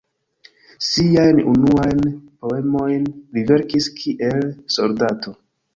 [0.85, 2.01] Siajn unuajn
[2.41, 3.07] poemojn
[3.37, 4.47] li verkis kiel
[4.81, 5.41] soldato.